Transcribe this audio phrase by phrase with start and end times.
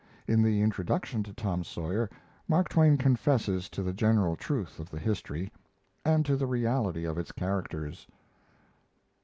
[0.27, 2.09] In the introduction to Tom Sawyer
[2.47, 5.51] Mark Twain confesses to the general truth of the history,
[6.03, 8.07] and to the reality of its characters.